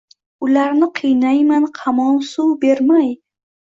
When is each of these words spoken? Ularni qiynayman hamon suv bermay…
Ularni 0.45 0.87
qiynayman 0.99 1.69
hamon 1.81 2.19
suv 2.31 2.57
bermay… 2.67 3.13